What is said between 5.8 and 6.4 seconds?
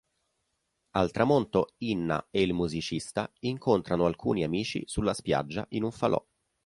un falò.